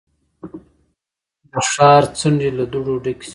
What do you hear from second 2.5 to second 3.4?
له دوړو ډکې شوې.